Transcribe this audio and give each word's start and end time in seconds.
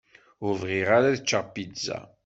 Ur 0.45 0.53
bɣiɣ 0.61 0.87
ara 0.97 1.07
ad 1.11 1.17
ččeɣ 1.23 1.45
pizza. 1.53 1.99